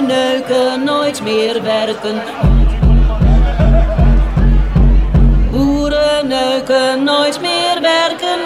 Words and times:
neuken, 0.00 0.84
nooit 0.84 1.22
meer 1.22 1.62
werken. 1.62 2.22
Boeren 5.50 6.26
neuken, 6.26 7.04
nooit 7.04 7.40
meer 7.40 7.80
werken. 7.80 8.38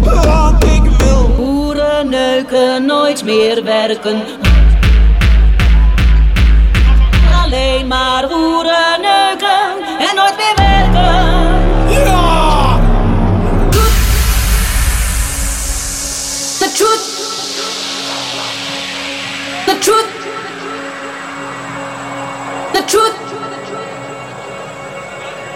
Wat 0.00 0.64
ik 0.64 0.82
wil. 0.98 1.28
Boeren 1.36 2.08
neuken, 2.08 2.86
nooit 2.86 3.24
meer 3.24 3.64
werken. 3.64 4.22
Alleen 7.42 7.86
maar 7.86 8.28
boeren 8.28 9.00
neuken 9.00 9.84
en 9.98 10.14
nooit 10.14 10.36
meer 10.36 10.54
werken. 10.56 10.73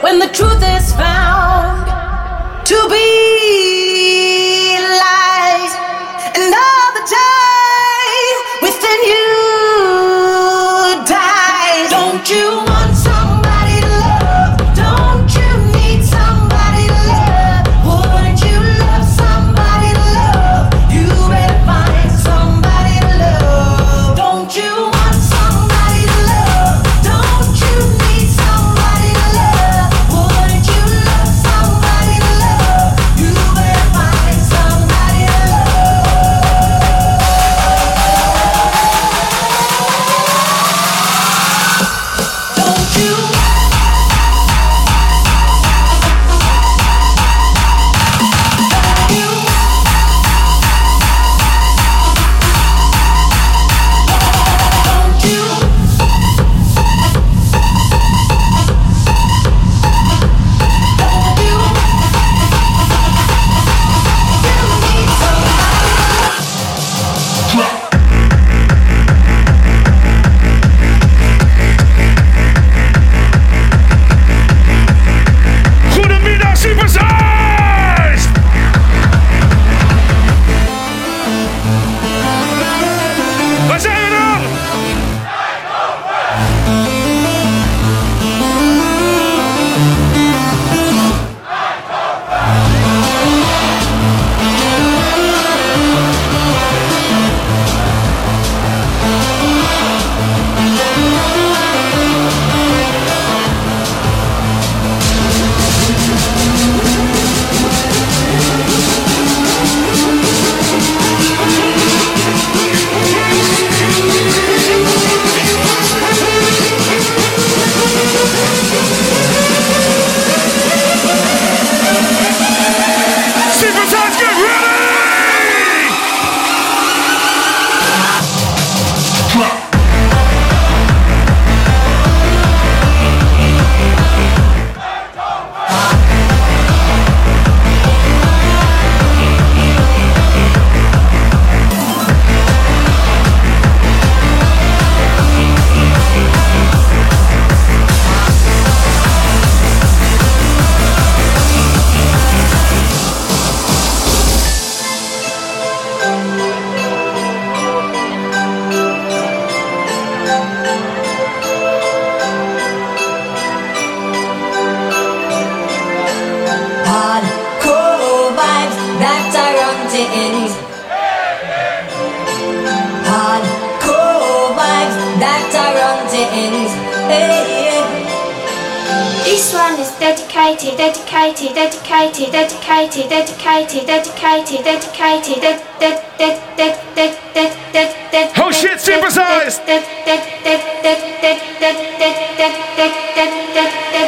when 0.01 0.19
the 0.19 0.29
truth 0.29 0.63
is 0.63 0.93
found 0.95 1.87
to 2.67 2.89
be. 2.89 3.78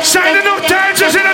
Sign 0.02 0.36
enough 0.36 0.68
dancers 0.68 1.16
in. 1.16 1.30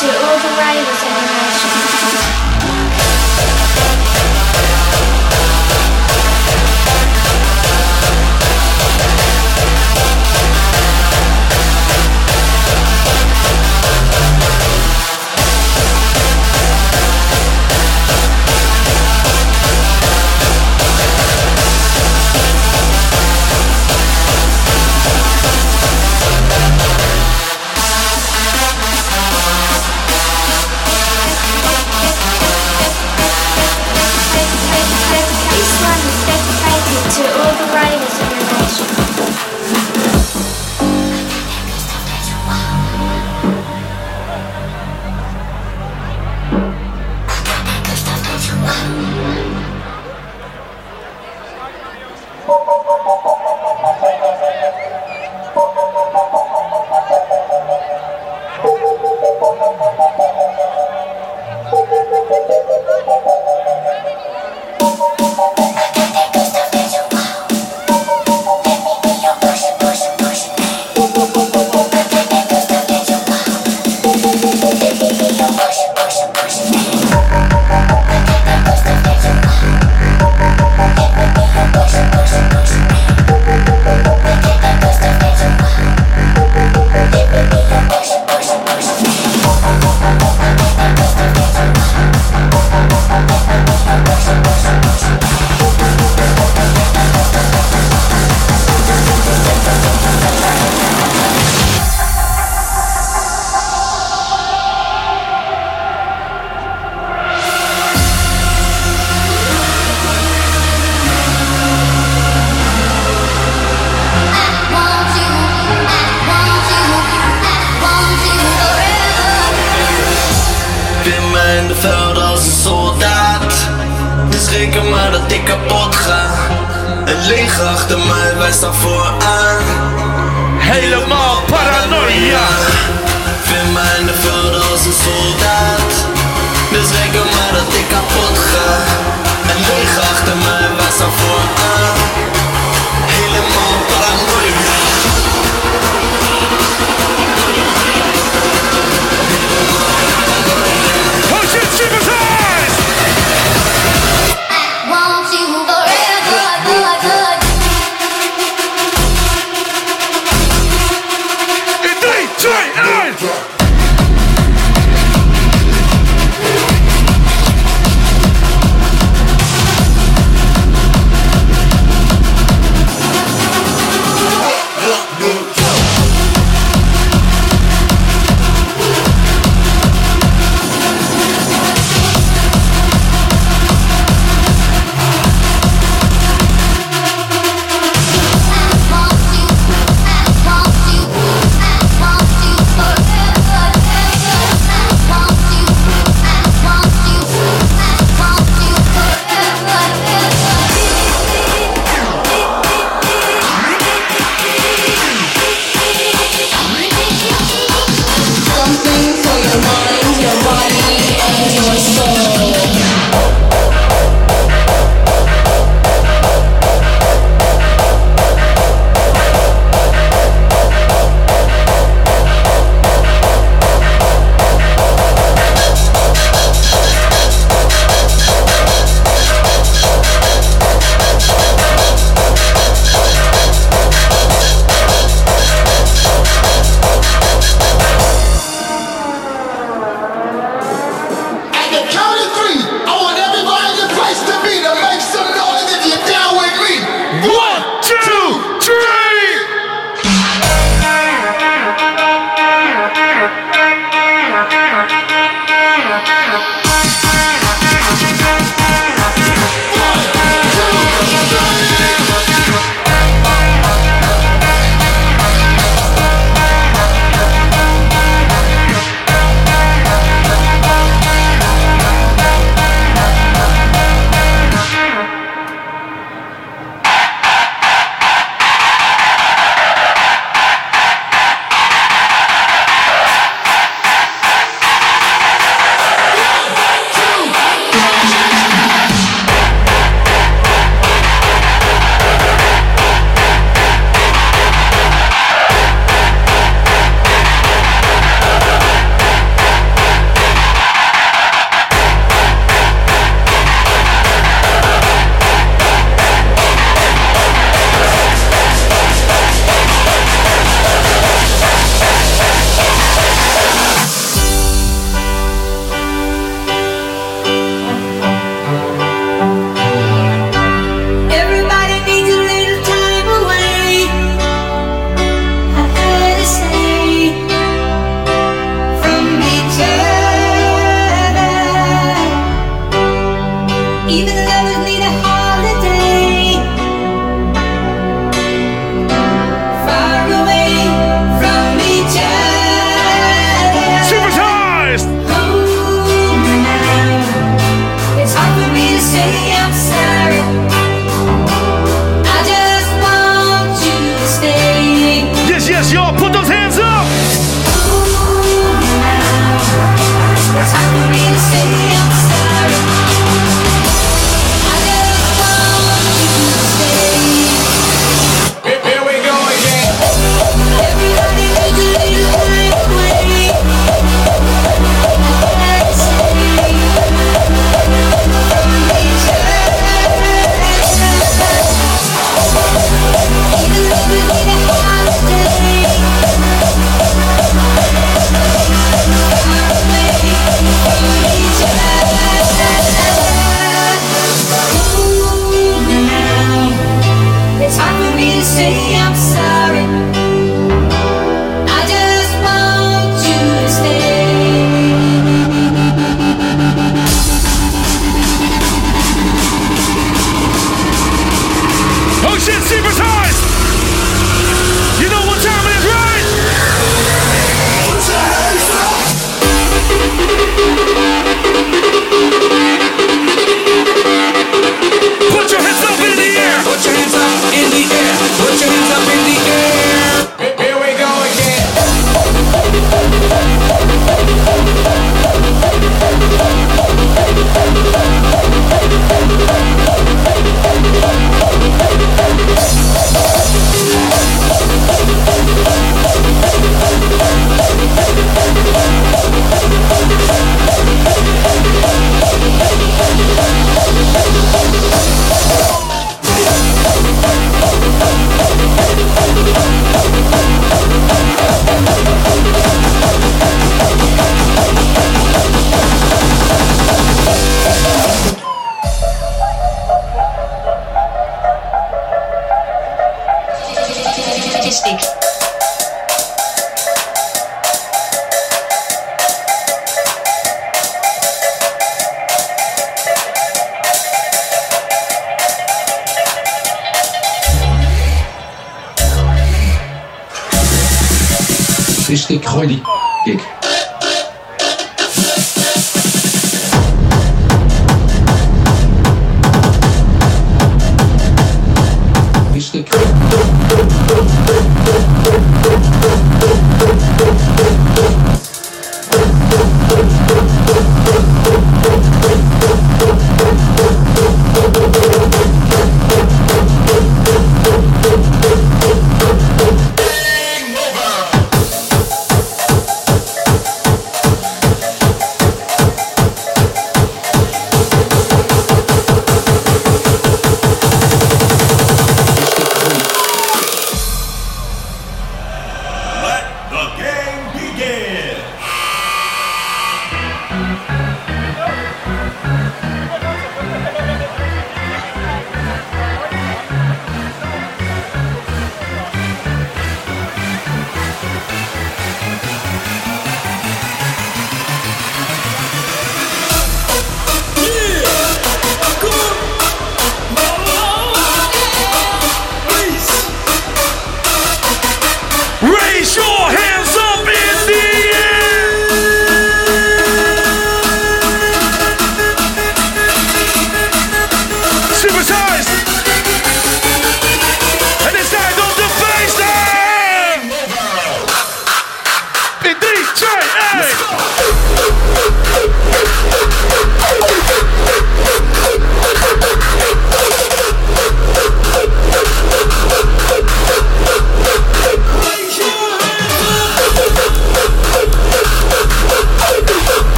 to 0.00 0.06
all 0.06 0.38
the 0.38 0.48
ravers 0.56 1.02
in. 1.02 1.30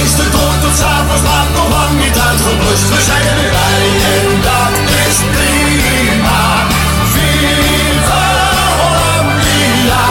feesten 0.00 0.30
door 0.30 0.54
tot 0.62 0.76
s'avonds 0.78 1.22
laat 1.22 1.50
nog 1.56 1.68
lang 1.76 1.92
niet 2.02 2.18
uitgeblust. 2.28 2.88
We 2.94 3.00
zijn 3.10 3.24
erbij 3.44 3.84
en 4.16 4.26
dat 4.48 4.74
is 5.04 5.16
prima. 5.34 6.42
Viva 7.12 8.26
Hollandia. 8.78 10.04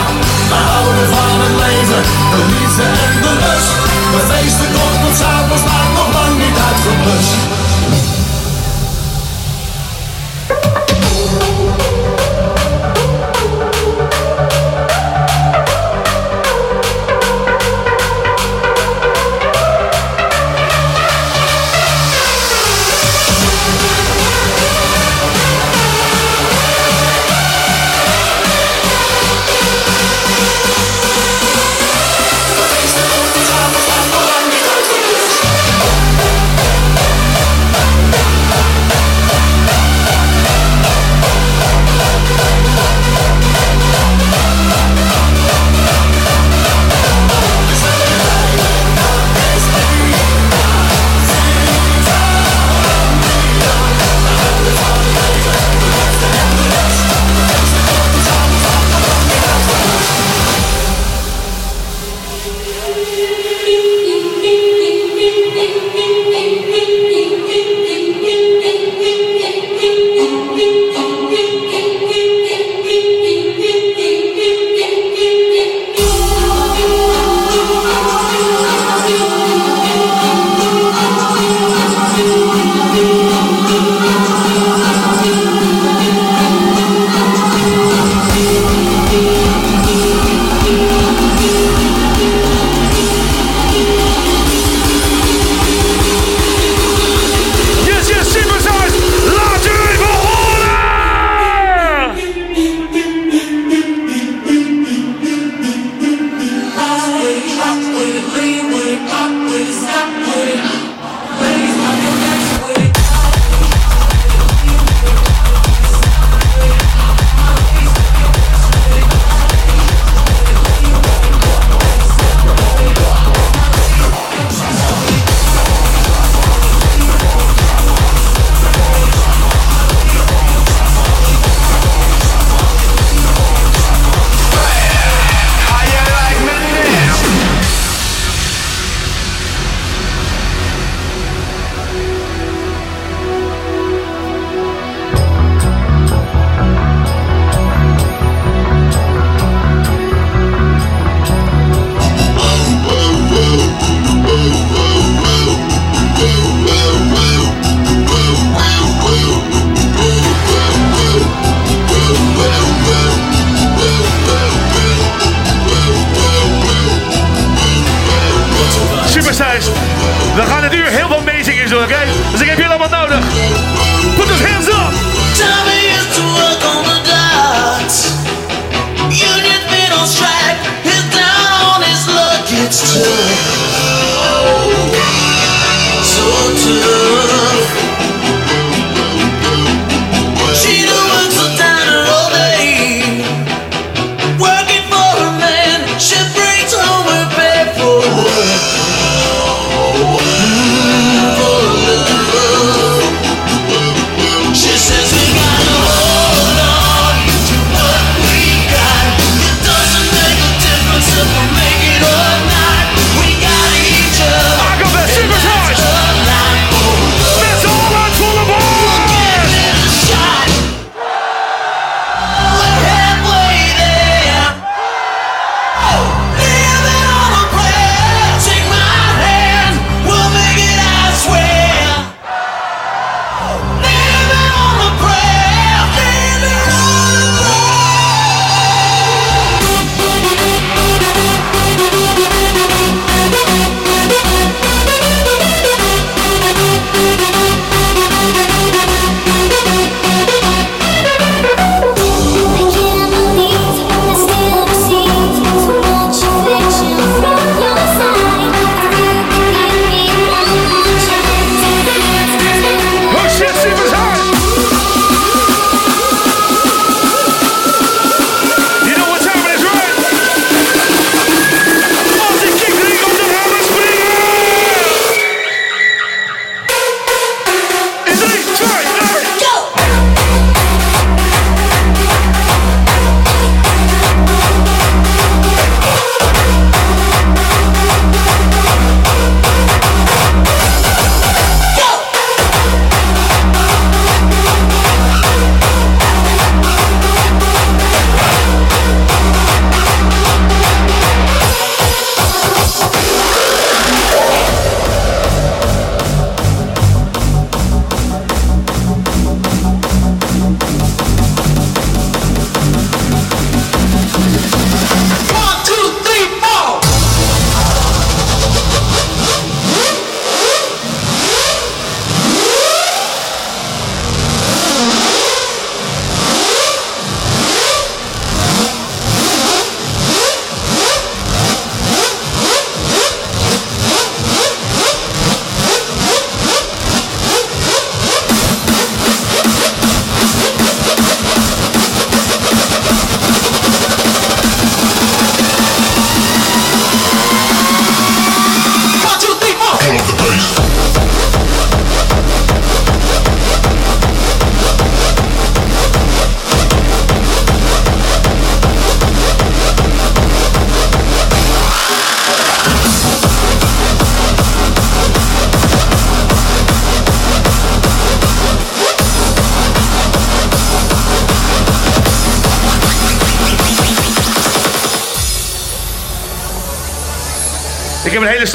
We 0.51 0.59
houden 0.69 1.07
van 1.13 1.35
het 1.43 1.55
leven, 1.63 2.03
de 2.33 2.41
liefde 2.53 2.85
en 3.05 3.15
de 3.25 3.33
lust. 3.43 3.73
We 4.13 4.19
feesten 4.31 4.69
tot 5.03 5.15
s'avonds 5.21 5.63
laat 5.69 5.91
nog 5.97 6.09
lang 6.17 6.33
niet 6.43 6.57
uitgeblust. 6.67 7.58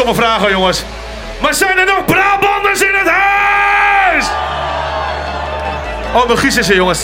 stomme 0.05 0.23
vraag 0.23 0.51
jongens. 0.51 0.85
Maar 1.43 1.55
zijn 1.55 1.79
er 1.79 1.87
nog 1.87 2.05
Brabanders 2.05 2.81
in 2.81 2.95
het 2.95 3.09
huis? 3.09 4.27
Oh, 6.15 6.27
mijn 6.27 6.39
Guus 6.39 6.57
is 6.57 6.67
jongens. 6.67 7.03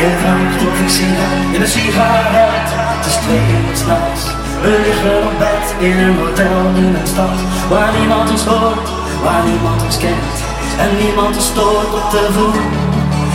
Je 0.00 0.10
rookt 0.24 0.62
of 0.70 0.80
ik 0.80 0.88
sigaar 0.88 1.54
in 1.54 1.60
een 1.60 1.68
sigaret. 1.68 2.68
Het 2.96 3.06
is 3.06 3.16
twee 3.24 3.44
uur 3.56 3.76
s'nachts. 3.76 4.22
We 4.62 4.80
liggen 4.86 5.16
op 5.28 5.38
bed 5.38 5.66
in 5.88 5.98
een 5.98 6.16
hotel 6.18 6.60
in 6.74 6.94
een 7.00 7.06
stad. 7.06 7.38
Waar 7.68 7.92
niemand 7.98 8.30
ons 8.30 8.44
hoort, 8.44 8.88
waar 9.22 9.42
niemand 9.44 9.82
ons 9.82 9.98
kent. 9.98 10.34
En 10.84 10.90
niemand 11.04 11.36
ons 11.36 11.46
stoort 11.46 11.92
op 12.00 12.10
de 12.10 12.28
vloer. 12.32 12.62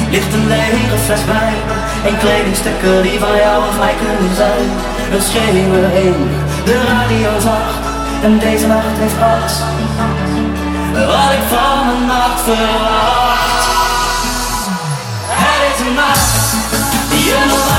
Ligt 0.09 0.33
een 0.33 0.47
lege 0.47 0.97
fles 1.05 1.25
bij. 1.25 1.53
en 2.07 2.17
kledingstukken 2.17 3.03
die 3.03 3.19
van 3.19 3.35
jou 3.35 3.57
of 3.69 3.77
mij 3.77 3.95
kunnen 4.01 4.35
zijn. 4.35 4.67
Een 5.11 5.21
schreeuwen 5.21 5.89
heen, 5.89 6.29
de 6.65 6.77
radio 6.91 7.39
zacht. 7.39 7.86
En 8.27 8.39
deze 8.39 8.67
nacht 8.67 8.97
heeft 8.97 9.21
alles 9.21 9.53
wat 11.05 11.31
ik 11.31 11.43
van 11.49 11.87
een 11.87 12.05
nacht 12.05 12.41
verwacht. 12.41 13.65
Het 15.27 15.79
is 15.79 15.87
een 15.87 15.93
nacht 15.93 16.55
die 17.09 17.23
je 17.23 17.76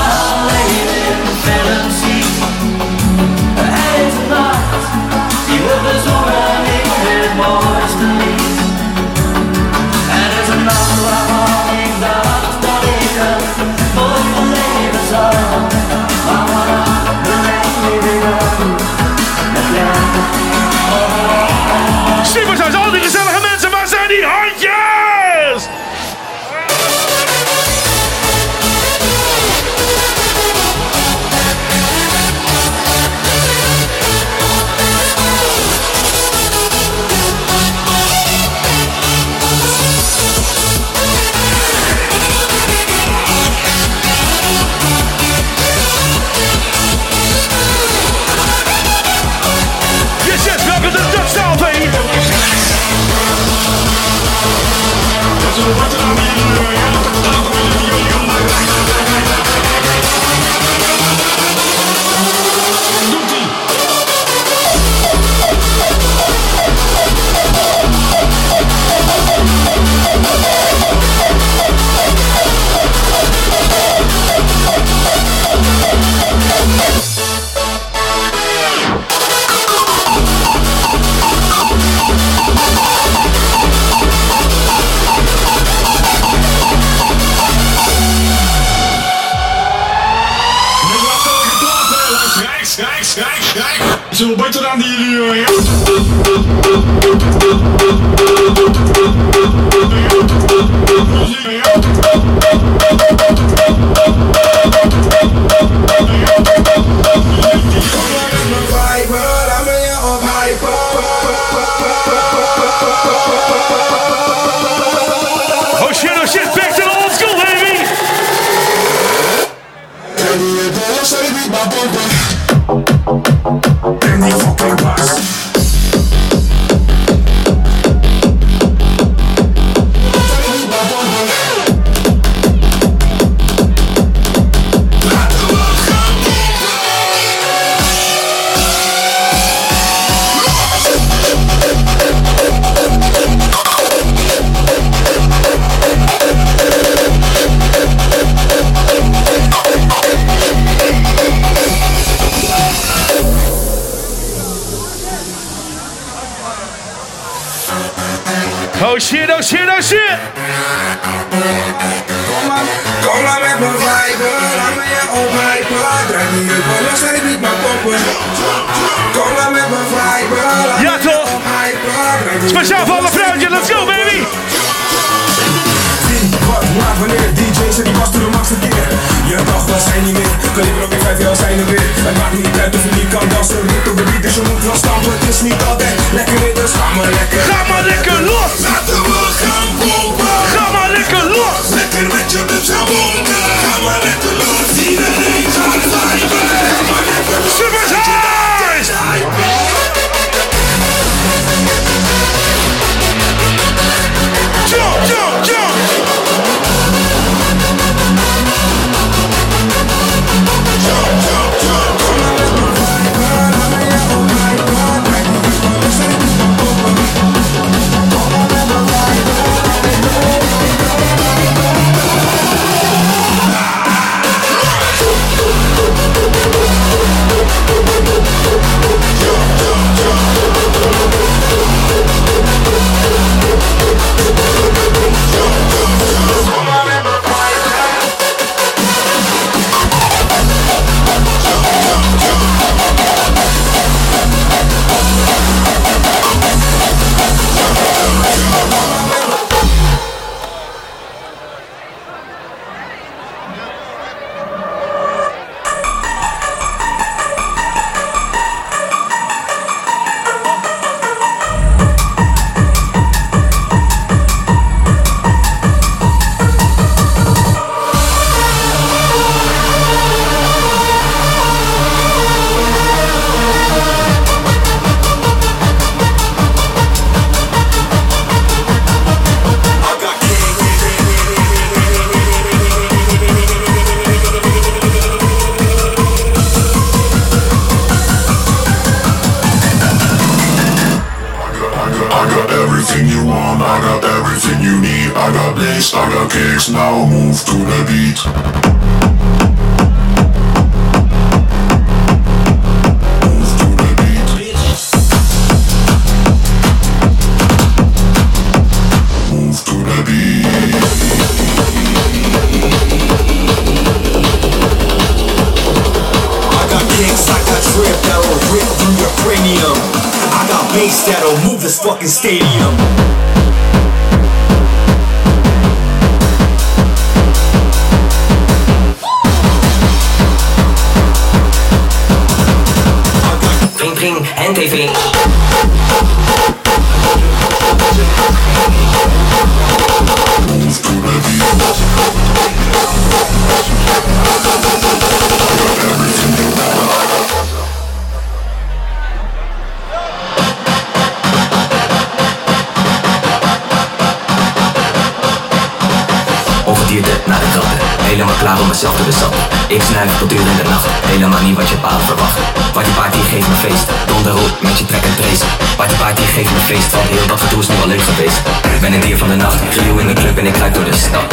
Naar 356.89 357.39
de 357.39 357.51
grappen. 357.55 357.77
Helemaal 358.09 358.39
klaar 358.43 358.59
om 358.63 358.67
mezelf 358.67 358.95
te 358.99 359.03
besappen. 359.11 359.43
Ik 359.67 359.81
snuif 359.89 360.11
tot 360.19 360.31
uur 360.33 360.47
in 360.53 360.59
de 360.61 360.67
nacht. 360.73 360.87
Helemaal 361.13 361.43
niet 361.47 361.57
wat 361.59 361.69
je 361.69 361.77
pa 361.85 361.93
verwacht. 362.09 362.37
Party 362.73 362.91
party 362.99 363.21
geeft 363.31 363.47
me 363.51 363.57
feest. 363.65 363.85
Donder 364.11 364.33
op 364.45 364.53
met 364.67 364.75
je 364.79 364.85
track 364.89 365.05
en 365.09 365.15
trace. 365.19 365.45
Party 365.79 365.95
party 366.03 366.25
geeft 366.35 366.51
me 366.55 366.61
feest. 366.71 366.91
Want 366.95 367.09
heel 367.13 367.27
dat 367.31 367.39
gedoe 367.43 367.59
is 367.63 367.67
nu 367.71 367.75
al 367.83 367.89
leuk 367.93 368.05
geweest. 368.11 368.39
Ben 368.81 368.93
een 368.93 369.03
dier 369.07 369.17
van 369.17 369.29
de 369.33 369.35
nacht. 369.45 369.59
Geluw 369.75 369.97
in 370.03 370.07
de 370.11 370.17
club 370.21 370.35
en 370.41 370.45
ik 370.49 370.55
kruip 370.59 370.73
door 370.73 370.87
de 370.91 370.97
stad. 371.05 371.27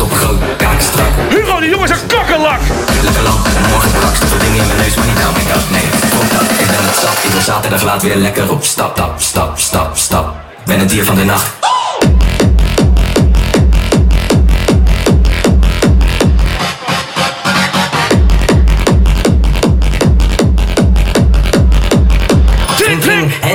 Top 0.00 0.12
groot, 0.20 0.40
kaak 0.62 0.80
strak. 0.88 1.12
Hugo, 1.34 1.54
die 1.60 1.70
jongens 1.74 1.90
zijn 1.92 2.06
kakkerlak! 2.06 2.60
Lekker 3.06 3.24
lang, 3.28 3.40
morgen 3.70 3.92
brak. 3.98 4.14
Zoveel 4.20 4.40
dingen 4.44 4.60
in 4.62 4.68
mijn 4.70 4.80
neus, 4.82 4.94
maar 4.98 5.08
niet 5.12 5.22
aan 5.26 5.34
mijn 5.38 5.48
dak. 5.52 5.64
Nee, 5.76 5.86
kom 6.14 6.26
dat, 6.34 6.46
ik 6.62 6.68
ben 6.72 6.84
het 6.88 6.98
zat. 7.02 7.16
Iedere 7.24 7.44
zaterdag 7.50 7.82
laat 7.88 8.02
weer 8.02 8.18
lekker 8.26 8.46
op 8.50 8.62
stap, 8.72 8.92
stap, 8.96 9.14
stap, 9.30 9.52
stap, 9.68 9.90
stap. 10.06 10.26
Ben 10.64 10.80
een 10.80 10.90
dier 10.94 11.04
van 11.04 11.16
de 11.20 11.24
nacht. 11.24 11.63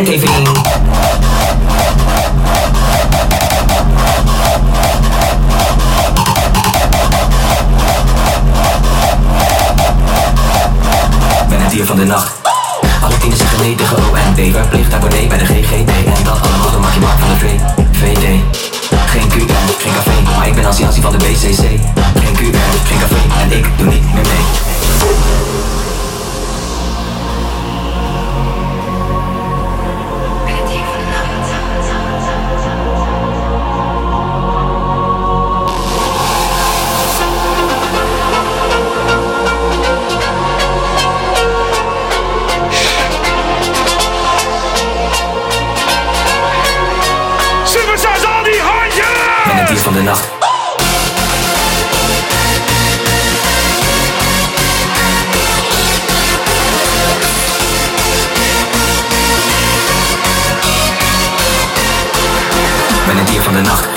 TV. 0.05 0.27
Ben 11.49 11.61
het 11.61 11.71
dier 11.71 11.85
van 11.85 11.95
de 11.95 12.05
nacht. 12.05 12.31
Alle 13.03 13.17
tienen 13.17 13.37
zijn 13.37 13.49
nee 13.49 13.75
tegen 14.35 14.51
Verplicht 14.51 14.93
abonnee 14.93 15.27
bij 15.27 15.37
de 15.37 15.45
GGD. 15.45 15.89
En 16.17 16.23
dat 16.23 16.41
allemaal 16.41 16.79
mag 16.79 16.93
je 16.93 16.99
maken 16.99 17.19
van 17.19 17.29
de 17.29 17.37
VD. 17.91 18.25
Geen 19.05 19.29
QR, 19.29 19.81
geen 19.81 19.93
café. 19.93 20.37
Maar 20.37 20.47
ik 20.47 20.55
ben 20.55 20.65
als 20.65 20.77
van 21.01 21.11
de 21.11 21.17
BCC. 21.17 21.63
Geen 22.15 22.35
QR, 22.35 22.87
geen 22.87 22.99
café. 22.99 23.41
En 23.41 23.57
ik 23.57 23.65
doe 23.77 23.87
niet 23.87 24.13
meer 24.13 24.23
mee. 24.23 25.18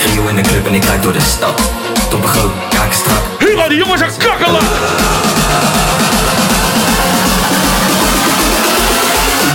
Rio 0.05 0.27
in 0.27 0.35
de 0.35 0.41
club 0.41 0.67
en 0.67 0.73
ik 0.73 0.83
rijd 0.83 1.03
door 1.03 1.13
de 1.13 1.21
stad. 1.21 1.61
Toppen 2.09 2.29
groot, 2.29 2.51
kaken 2.69 2.95
strak. 2.95 3.21
Hugo, 3.39 3.67
die 3.67 3.77
jongens 3.77 3.99
zijn 3.99 4.11
kakkelen! 4.17 4.61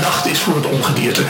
Nacht 0.03 0.27
is 0.27 0.41
voor 0.41 0.55
het 0.55 0.67
ongedierte. 0.67 1.23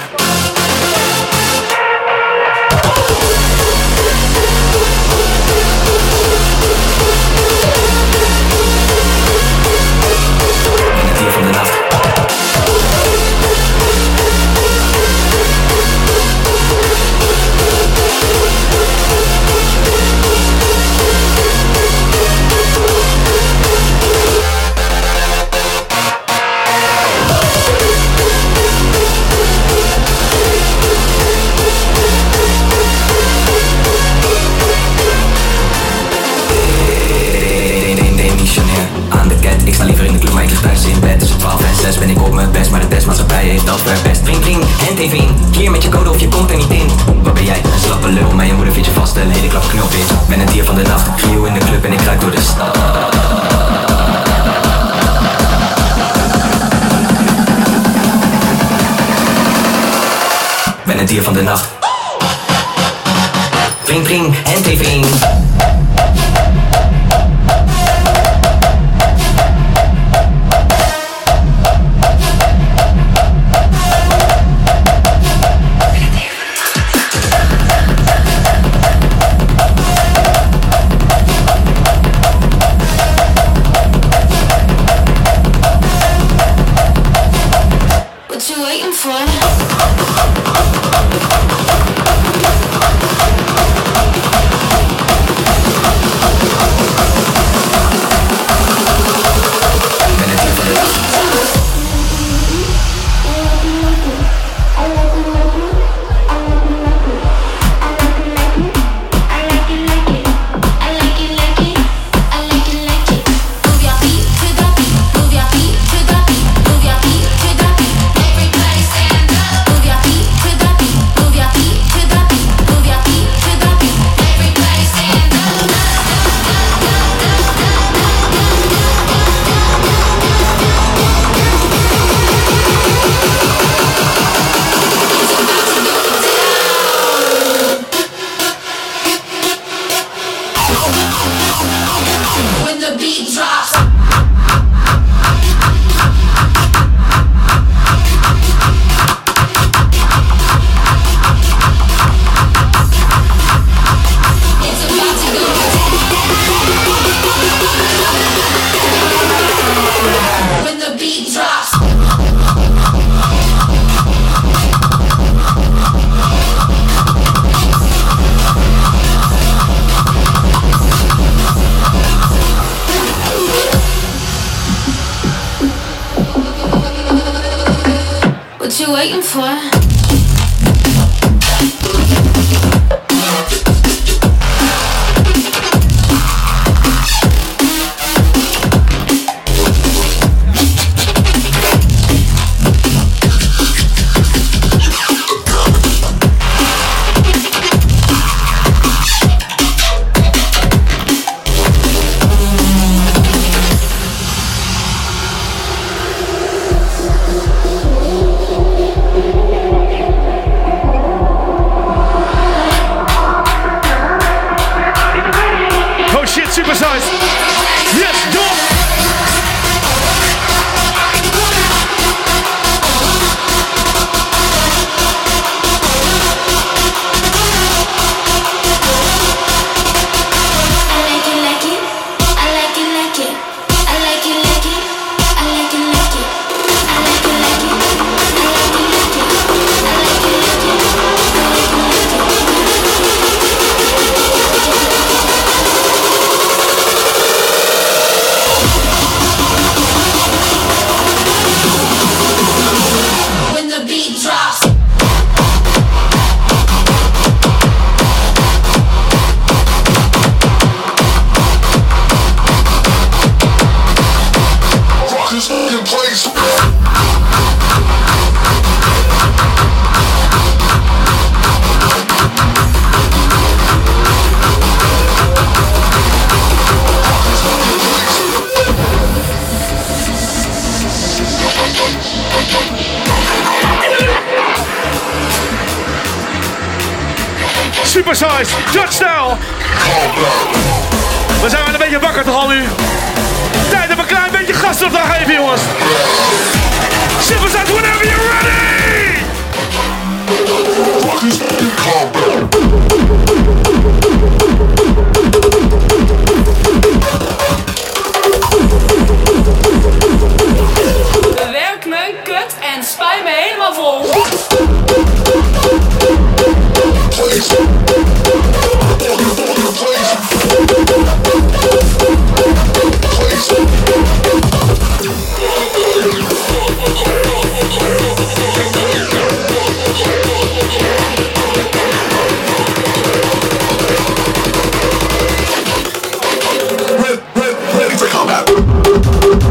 Oh, 338.90 339.47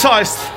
criticized. 0.00 0.49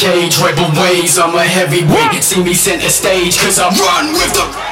Cage, 0.00 0.40
rebel 0.40 0.64
ways, 0.80 1.18
I'm 1.18 1.34
a 1.34 1.44
heavyweight. 1.44 2.24
See 2.24 2.42
me 2.42 2.54
center 2.54 2.88
stage, 2.88 3.36
cause 3.36 3.58
I 3.58 3.68
run 3.68 4.14
with 4.14 4.32
the. 4.32 4.69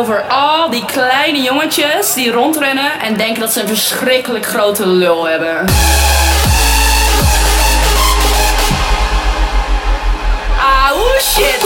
Over 0.00 0.22
al 0.22 0.70
die 0.70 0.84
kleine 0.84 1.42
jongetjes 1.42 2.14
die 2.14 2.30
rondrennen 2.30 3.00
en 3.00 3.16
denken 3.16 3.40
dat 3.40 3.52
ze 3.52 3.60
een 3.60 3.66
verschrikkelijk 3.66 4.46
grote 4.46 4.86
lul 4.86 5.28
hebben. 5.28 5.66
Ah, 10.58 11.18
shit! 11.20 11.62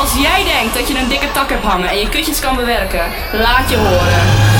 Als 0.00 0.12
jij 0.22 0.44
denkt 0.44 0.74
dat 0.74 0.88
je 0.88 0.98
een 0.98 1.08
dikke 1.08 1.30
tak 1.32 1.50
hebt 1.50 1.64
hangen 1.64 1.88
en 1.88 1.98
je 1.98 2.08
kutjes 2.08 2.40
kan 2.40 2.56
bewerken, 2.56 3.04
laat 3.32 3.70
je 3.70 3.76
horen. 3.76 4.59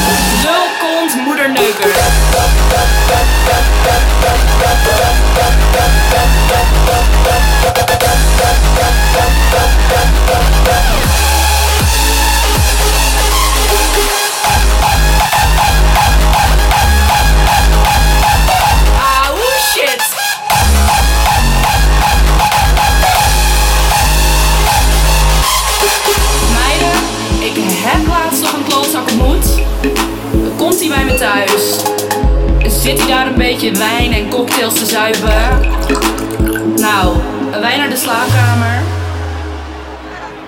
Zit 32.91 32.99
hij 32.99 33.09
daar 33.09 33.27
een 33.27 33.37
beetje 33.37 33.71
wijn 33.71 34.13
en 34.13 34.29
cocktails 34.29 34.73
te 34.73 34.85
zuipen. 34.85 35.59
Nou, 36.75 37.15
wij 37.51 37.77
naar 37.77 37.89
de 37.89 37.95
slaapkamer. 37.95 38.81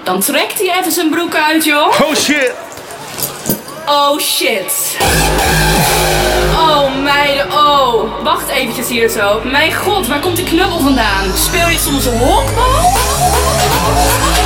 Dan 0.03 0.19
trekt 0.19 0.59
hij 0.59 0.79
even 0.79 0.91
zijn 0.91 1.09
broek 1.09 1.35
uit, 1.35 1.65
joh. 1.65 2.01
Oh 2.01 2.15
shit. 2.15 2.51
Oh 3.85 4.19
shit. 4.19 4.97
Oh 6.57 7.03
meiden, 7.03 7.51
oh. 7.51 8.23
Wacht 8.23 8.49
eventjes 8.49 8.87
hier 8.87 9.09
zo. 9.09 9.41
Mijn 9.43 9.73
god, 9.73 10.07
waar 10.07 10.19
komt 10.19 10.35
die 10.35 10.45
knubbel 10.45 10.79
vandaan? 10.79 11.25
Speel 11.35 11.67
je 11.67 11.77
soms 11.77 12.05
honkbal? 12.05 12.91
Werk 14.35 14.42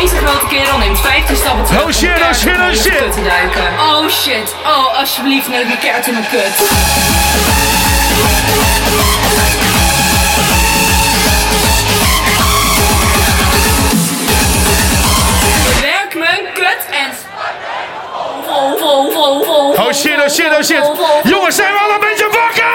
Deze 0.00 0.16
grote 0.16 0.46
kerel 0.46 0.78
neemt 0.78 1.00
15 1.00 1.36
stappen 1.36 1.64
terug 1.64 1.82
Oh 1.82 1.90
shit, 1.92 2.20
oh 2.20 2.32
shit, 2.32 2.56
oh 2.56 2.72
shit. 2.72 3.12
te 3.12 3.22
duiken. 3.22 3.62
Oh 3.78 4.08
shit, 4.08 4.54
oh 4.64 4.98
alsjeblieft 4.98 5.48
neem 5.48 5.66
mijn 5.66 5.78
keert 5.78 6.06
in 6.06 6.12
mijn 6.12 6.26
kut. 6.30 6.56
Werk 15.80 16.14
mijn 16.14 16.52
kut 16.54 16.86
en... 16.90 17.10
Vol, 18.46 18.78
vol, 18.78 19.10
vol, 19.10 19.12
vol, 19.12 19.44
vol, 19.44 19.86
Oh 19.86 19.92
shit, 19.92 20.20
oh 20.22 20.28
shit, 20.28 20.46
oh 20.58 20.62
shit. 20.62 20.84
Jongens, 21.22 21.56
zijn 21.56 21.72
we 21.72 21.78
al 21.78 21.94
een 21.94 22.00
beetje 22.00 22.28
wakker? 22.30 22.73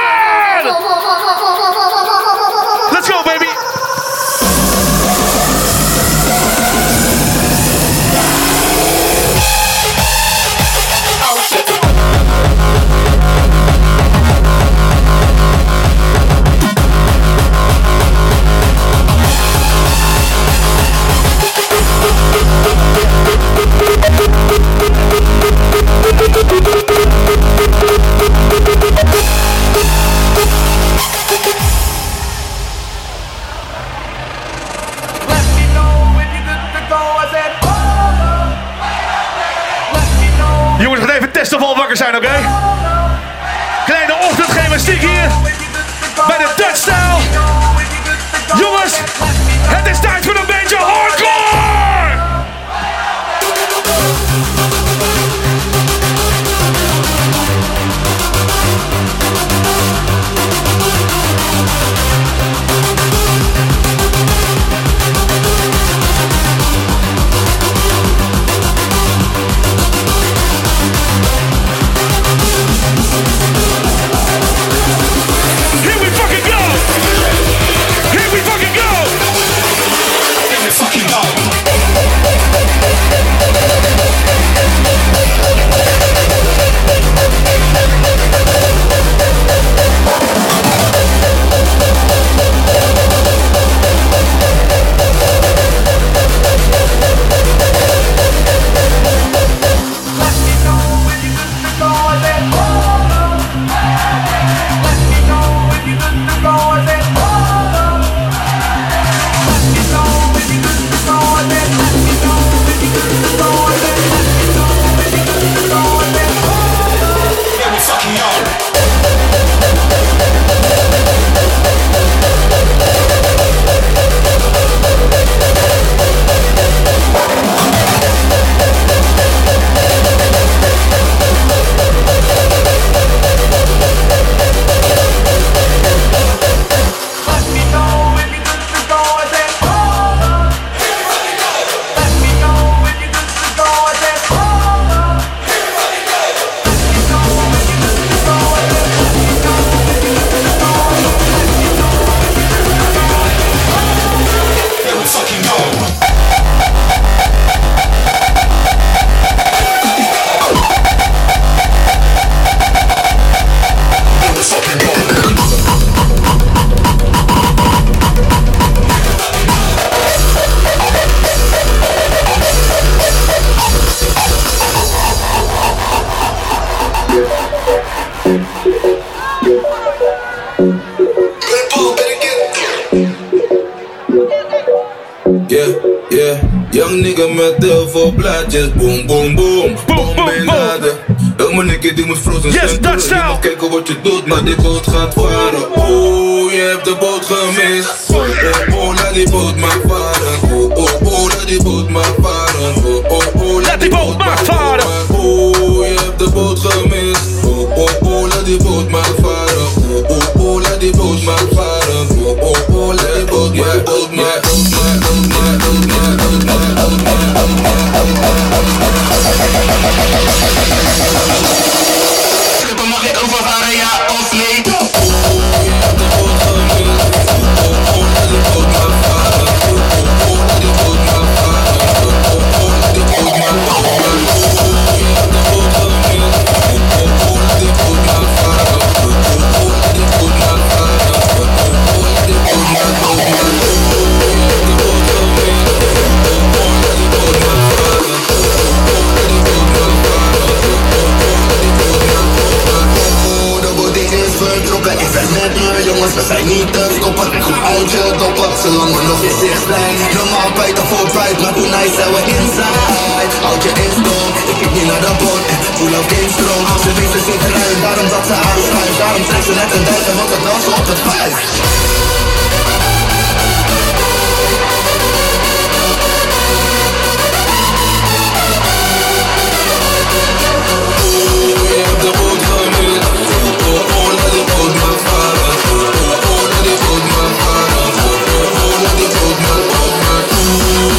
Jongens, 255.99 256.15
we 256.19 256.25
zijn 256.33 256.47
niet 256.47 256.73
te 256.73 256.83
stoppen. 256.97 257.27
Goed 257.45 257.59
uit 257.73 257.91
je 257.91 258.03
doppen, 258.21 258.49
zolang 258.63 258.91
we 258.97 259.03
nog 259.11 259.21
in 259.29 259.35
zicht 259.41 259.63
zijn 259.71 259.95
Normaal 260.17 260.51
bijten 260.59 260.85
voor 260.91 261.07
pride, 261.15 261.39
maar 261.43 261.53
hoe 261.59 261.69
nice 261.75 261.95
zijn 261.99 262.11
we 262.15 262.21
inside? 262.35 263.33
Houd 263.45 263.63
je 263.63 263.71
in 263.83 263.93
stroom, 263.99 264.31
ik 264.51 264.55
kijk 264.59 264.73
niet 264.77 264.87
naar 264.91 265.03
de 265.07 265.13
bot 265.21 265.43
Voel 265.77 265.93
op 266.01 266.09
instroom, 266.21 266.63
ze 266.83 266.91
weten 266.99 267.23
zich 267.27 267.41
eruit. 267.47 267.79
Daarom 267.85 268.07
dat 268.15 268.23
ze 268.29 268.35
aanschuift, 268.49 268.97
daarom 269.01 269.23
trekt 269.29 269.45
ze 269.49 269.53
net 269.61 269.71
een 269.75 269.83
duif 269.87 270.05
En 270.11 270.17
wat 270.19 270.29
het 270.35 270.43
dansen 270.47 270.73
op 270.79 270.87
het 270.91 271.01
vijf 271.07 271.35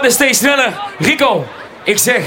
harder, 0.00 0.12
steeds 0.12 0.38
sneller. 0.38 0.72
Rico, 0.98 1.46
ik 1.84 1.98
zeg 1.98 2.22